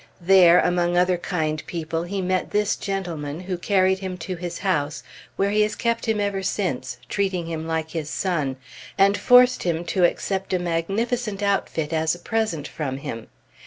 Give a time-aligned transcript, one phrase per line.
[0.19, 5.03] There, among other kind people, he met this gentleman, who carried him to his house,
[5.35, 8.55] where he has kept him ever since, treating him like his son,
[8.97, 13.27] and forced him to accept a magnificent outfit as a present from him.